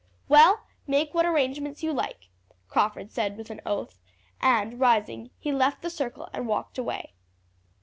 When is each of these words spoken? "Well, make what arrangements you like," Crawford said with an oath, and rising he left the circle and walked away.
"Well, 0.27 0.65
make 0.87 1.13
what 1.13 1.27
arrangements 1.27 1.83
you 1.83 1.93
like," 1.93 2.29
Crawford 2.67 3.11
said 3.11 3.37
with 3.37 3.51
an 3.51 3.61
oath, 3.67 3.99
and 4.41 4.79
rising 4.79 5.29
he 5.37 5.51
left 5.51 5.83
the 5.83 5.91
circle 5.91 6.27
and 6.33 6.47
walked 6.47 6.79
away. 6.79 7.13